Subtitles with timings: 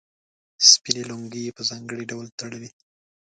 [0.69, 2.69] سپینې لونګۍ یې په ځانګړي ډول تړلې.